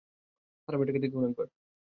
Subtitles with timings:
[0.67, 1.47] হারামিটাকে দেখুন একবার।